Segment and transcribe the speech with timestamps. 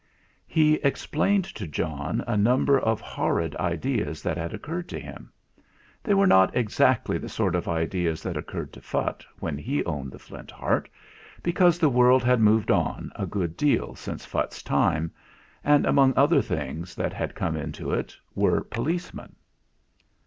[0.47, 5.31] He explained to John a number of horrid ideas that had occurred to him.
[6.03, 10.11] They were not exactly the sort of ideas that occurred to Phutt when he owned
[10.11, 10.89] the Flint Heart,
[11.43, 15.11] be cause the world had moved on a good deal since Phutt's time;
[15.63, 19.35] and among other things that had come into it were policemen.